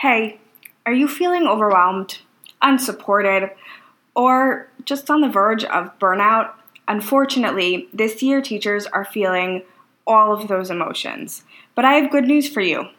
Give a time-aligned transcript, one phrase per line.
[0.00, 0.38] Hey,
[0.84, 2.18] are you feeling overwhelmed,
[2.60, 3.48] unsupported,
[4.14, 6.50] or just on the verge of burnout?
[6.86, 9.62] Unfortunately, this year teachers are feeling
[10.06, 11.44] all of those emotions.
[11.74, 12.90] But I have good news for you.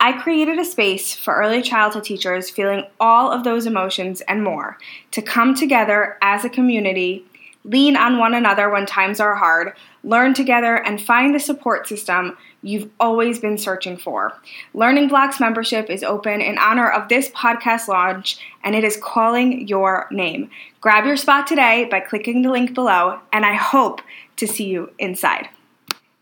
[0.00, 4.76] I created a space for early childhood teachers feeling all of those emotions and more
[5.12, 7.24] to come together as a community,
[7.64, 9.72] lean on one another when times are hard,
[10.04, 14.32] learn together, and find the support system you've always been searching for.
[14.72, 19.66] Learning Blocks membership is open in honor of this podcast launch, and it is calling
[19.66, 20.50] your name.
[20.80, 24.00] Grab your spot today by clicking the link below, and I hope
[24.36, 25.48] to see you inside.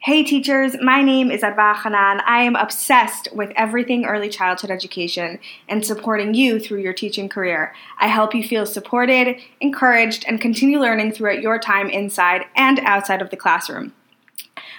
[0.04, 2.22] Hey teachers, my name is Adva Hanan.
[2.26, 5.38] I am obsessed with everything early childhood education
[5.68, 7.72] and supporting you through your teaching career.
[8.00, 13.22] I help you feel supported, encouraged, and continue learning throughout your time inside and outside
[13.22, 13.92] of the classroom.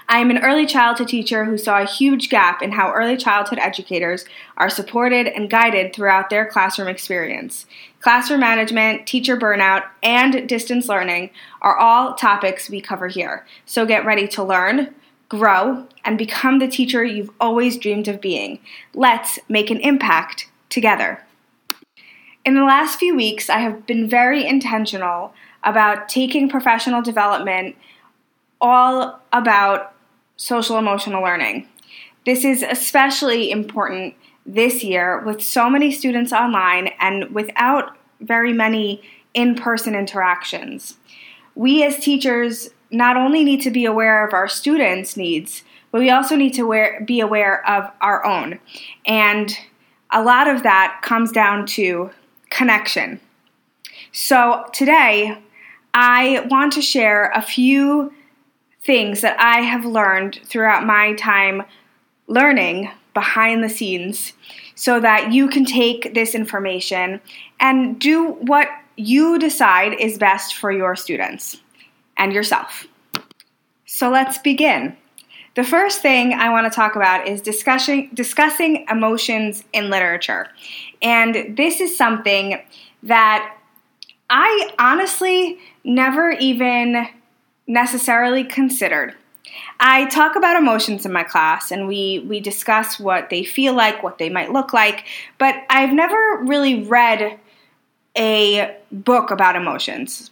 [0.10, 3.60] I am an early childhood teacher who saw a huge gap in how early childhood
[3.60, 4.26] educators
[4.58, 7.66] are supported and guided throughout their classroom experience.
[8.02, 11.30] Classroom management, teacher burnout, and distance learning
[11.62, 13.46] are all topics we cover here.
[13.66, 14.94] So get ready to learn
[15.38, 18.60] grow, and become the teacher you've always dreamed of being.
[18.94, 21.26] Let's make an impact together.
[22.46, 27.76] In the last few weeks, I have been very intentional about taking professional development
[28.62, 29.96] all about
[30.38, 31.68] social emotional learning.
[32.28, 34.14] This is especially important
[34.46, 39.02] this year with so many students online and without very many
[39.34, 40.98] in person interactions.
[41.56, 46.10] We as teachers not only need to be aware of our students' needs, but we
[46.10, 48.60] also need to wear, be aware of our own.
[49.06, 49.56] And
[50.12, 52.12] a lot of that comes down to
[52.50, 53.20] connection.
[54.12, 55.38] So today,
[55.94, 58.14] I want to share a few
[58.82, 61.64] things that I have learned throughout my time
[62.28, 64.34] learning behind the scenes
[64.76, 67.22] so that you can take this information
[67.60, 71.63] and do what you decide is best for your students
[72.18, 72.86] and yourself.
[73.86, 74.98] So let's begin.
[75.56, 80.48] The first thing I want to talk about is discussing, discussing emotions in literature.
[81.02, 82.60] And this is something
[83.04, 83.56] that
[84.30, 87.08] I honestly never even
[87.68, 89.16] necessarily considered.
[89.80, 94.02] I talk about emotions in my class and we, we discuss what they feel like,
[94.02, 95.06] what they might look like,
[95.38, 97.40] but I've never really read
[98.18, 100.32] a book about emotions.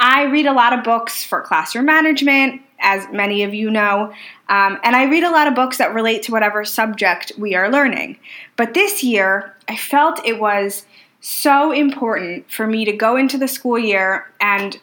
[0.00, 4.12] I read a lot of books for classroom management, as many of you know,
[4.48, 7.70] um, and I read a lot of books that relate to whatever subject we are
[7.70, 8.18] learning.
[8.56, 10.86] But this year, I felt it was
[11.20, 14.78] so important for me to go into the school year and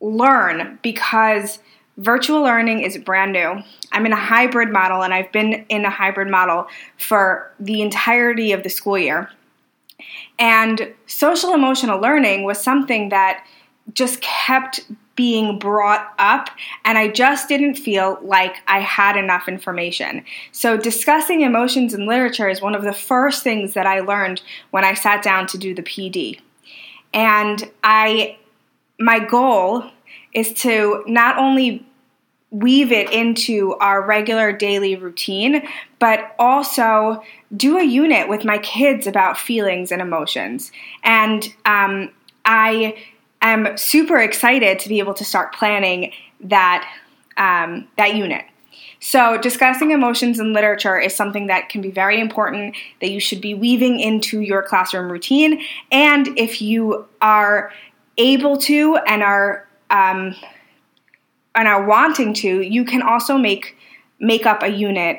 [0.00, 1.58] learn because
[1.96, 3.62] virtual learning is brand new.
[3.92, 6.66] I'm in a hybrid model, and I've been in a hybrid model
[6.98, 9.30] for the entirety of the school year.
[10.38, 13.46] And social emotional learning was something that
[13.92, 14.80] just kept
[15.16, 16.50] being brought up,
[16.84, 20.24] and I just didn't feel like I had enough information.
[20.52, 24.84] So, discussing emotions in literature is one of the first things that I learned when
[24.84, 26.40] I sat down to do the PD.
[27.12, 28.38] And I,
[28.98, 29.84] my goal
[30.32, 31.86] is to not only
[32.50, 35.66] weave it into our regular daily routine,
[35.98, 37.22] but also
[37.56, 40.70] do a unit with my kids about feelings and emotions.
[41.02, 42.10] And um,
[42.44, 42.96] I
[43.50, 46.88] am super excited to be able to start planning that
[47.36, 48.44] um, that unit.
[49.00, 53.40] So, discussing emotions in literature is something that can be very important that you should
[53.40, 55.62] be weaving into your classroom routine.
[55.92, 57.70] And if you are
[58.16, 60.34] able to and are um,
[61.54, 63.76] and are wanting to, you can also make
[64.20, 65.18] make up a unit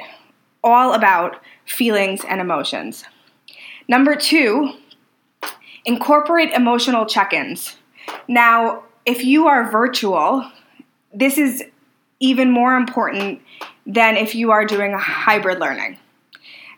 [0.63, 3.05] all about feelings and emotions.
[3.87, 4.73] Number two,
[5.85, 7.75] incorporate emotional check-ins.
[8.27, 10.49] Now, if you are virtual,
[11.13, 11.63] this is
[12.19, 13.41] even more important
[13.85, 15.97] than if you are doing a hybrid learning.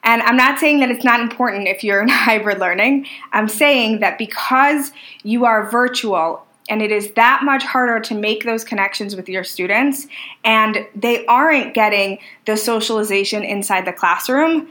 [0.04, 3.08] And I'm not saying that it's not important if you're in hybrid learning.
[3.32, 4.92] I'm saying that because
[5.24, 9.44] you are virtual and it is that much harder to make those connections with your
[9.44, 10.08] students
[10.44, 14.70] and they aren't getting the socialization inside the classroom,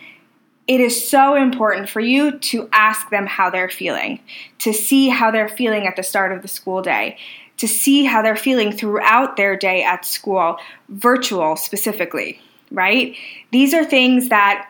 [0.66, 4.20] it is so important for you to ask them how they're feeling,
[4.58, 7.18] to see how they're feeling at the start of the school day,
[7.58, 10.58] to see how they're feeling throughout their day at school,
[10.88, 12.40] virtual specifically,
[12.70, 13.16] right?
[13.52, 14.68] These are things that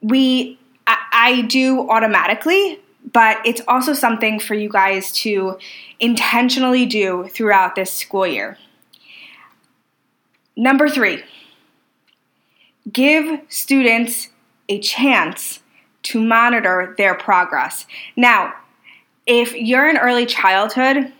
[0.00, 2.80] we I, I do automatically,
[3.12, 5.58] but it's also something for you guys to
[6.00, 8.56] intentionally do throughout this school year.
[10.56, 11.22] Number 3.
[12.90, 14.28] Give students
[14.68, 15.60] a chance
[16.04, 17.86] to monitor their progress.
[18.16, 18.54] Now,
[19.26, 21.12] if you're in early childhood,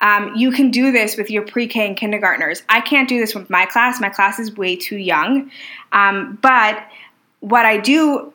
[0.00, 2.62] um, you can do this with your pre K and kindergartners.
[2.68, 4.00] I can't do this with my class.
[4.00, 5.50] My class is way too young.
[5.92, 6.86] Um, but
[7.40, 8.32] what I do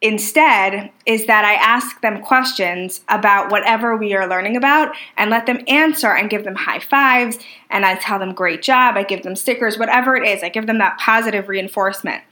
[0.00, 5.46] instead is that I ask them questions about whatever we are learning about and let
[5.46, 7.38] them answer and give them high fives
[7.70, 10.66] and I tell them great job, I give them stickers, whatever it is, I give
[10.66, 12.22] them that positive reinforcement.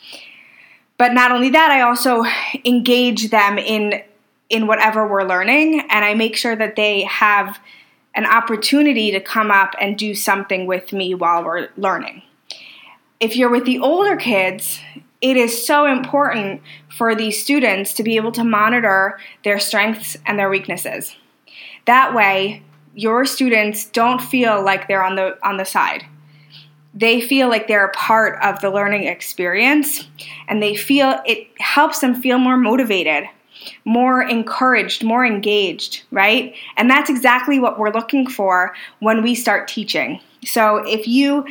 [1.00, 2.26] But not only that, I also
[2.66, 4.02] engage them in
[4.50, 7.58] in whatever we're learning and I make sure that they have
[8.14, 12.20] an opportunity to come up and do something with me while we're learning.
[13.18, 14.78] If you're with the older kids,
[15.22, 16.60] it is so important
[16.94, 21.16] for these students to be able to monitor their strengths and their weaknesses.
[21.86, 22.62] That way,
[22.94, 26.04] your students don't feel like they're on the on the side.
[26.92, 30.08] They feel like they're a part of the learning experience
[30.48, 33.24] and they feel it helps them feel more motivated
[33.84, 36.54] more encouraged, more engaged, right?
[36.76, 40.20] And that's exactly what we're looking for when we start teaching.
[40.44, 41.46] So if you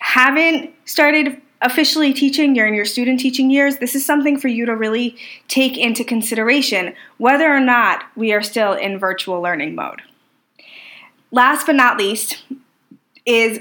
[0.00, 4.64] haven't started officially teaching, you're in your student teaching years, this is something for you
[4.66, 5.16] to really
[5.48, 10.00] take into consideration whether or not we are still in virtual learning mode.
[11.32, 12.42] Last but not least
[13.26, 13.60] is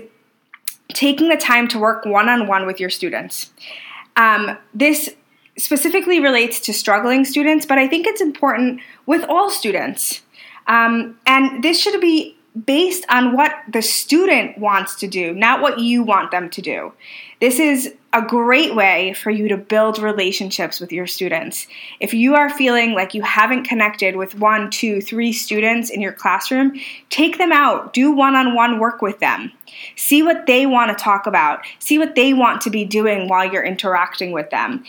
[0.93, 3.51] taking the time to work one on one with your students.
[4.15, 5.15] Um, this
[5.57, 10.21] specifically relates to struggling students, but I think it's important with all students.
[10.67, 15.79] Um, and this should be based on what the student wants to do, not what
[15.79, 16.93] you want them to do.
[17.39, 21.67] This is a great way for you to build relationships with your students.
[21.99, 26.11] If you are feeling like you haven't connected with one, two, three students in your
[26.11, 26.79] classroom,
[27.09, 29.51] take them out, do one on one work with them.
[29.95, 33.51] See what they want to talk about, see what they want to be doing while
[33.51, 34.83] you're interacting with them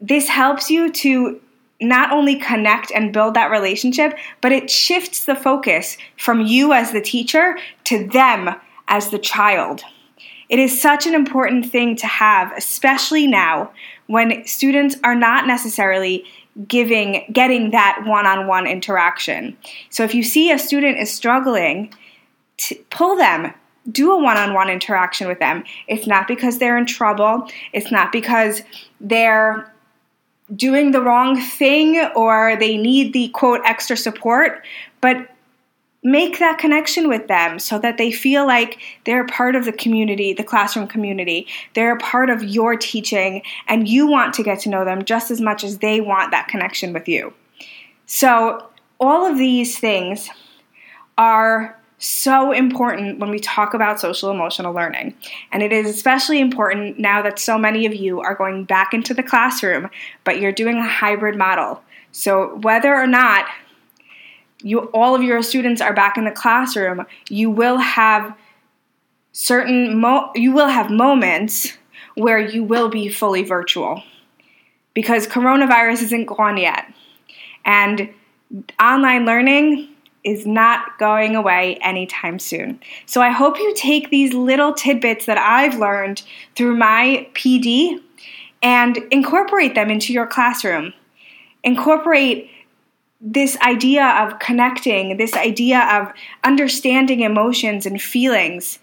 [0.00, 1.40] this helps you to
[1.80, 6.92] not only connect and build that relationship, but it shifts the focus from you as
[6.92, 8.54] the teacher to them
[8.88, 9.82] as the child.
[10.48, 13.70] It is such an important thing to have, especially now
[14.08, 16.24] when students are not necessarily
[16.66, 19.56] giving getting that one-on-one interaction.
[19.88, 21.94] So if you see a student is struggling,
[22.90, 23.54] pull them,
[23.90, 25.62] do a one-on-one interaction with them.
[25.86, 28.62] It's not because they're in trouble, it's not because
[29.00, 29.72] they're
[30.54, 34.64] doing the wrong thing or they need the quote extra support,
[35.00, 35.28] but
[36.02, 40.32] make that connection with them so that they feel like they're part of the community,
[40.32, 41.46] the classroom community.
[41.74, 45.30] They're a part of your teaching, and you want to get to know them just
[45.30, 47.34] as much as they want that connection with you.
[48.06, 48.66] So,
[48.98, 50.28] all of these things
[51.16, 55.14] are so important when we talk about social emotional learning.
[55.52, 59.12] And it is especially important now that so many of you are going back into
[59.12, 59.90] the classroom,
[60.24, 61.82] but you're doing a hybrid model.
[62.10, 63.46] So whether or not
[64.62, 68.36] you all of your students are back in the classroom, you will have
[69.32, 71.76] certain mo- you will have moments
[72.14, 74.02] where you will be fully virtual
[74.94, 76.86] because coronavirus isn't gone yet.
[77.64, 78.08] And
[78.80, 79.88] online learning
[80.22, 82.78] is not going away anytime soon.
[83.06, 86.22] So I hope you take these little tidbits that I've learned
[86.56, 88.00] through my PD
[88.62, 90.92] and incorporate them into your classroom.
[91.64, 92.50] Incorporate
[93.20, 96.12] this idea of connecting, this idea of
[96.44, 98.78] understanding emotions and feelings,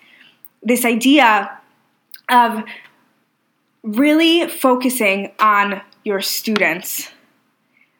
[0.64, 1.60] this idea
[2.30, 2.64] of
[3.84, 7.10] really focusing on your students,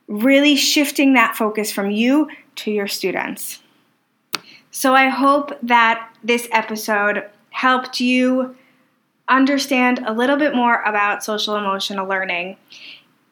[0.08, 3.62] really shifting that focus from you to your students.
[4.72, 8.56] So I hope that this episode helped you
[9.28, 12.58] understand a little bit more about social emotional learning.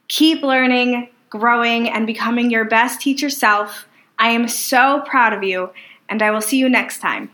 [0.08, 3.88] Keep learning, growing, and becoming your best teacher self.
[4.18, 5.72] I am so proud of you,
[6.10, 7.30] and I will see you next time.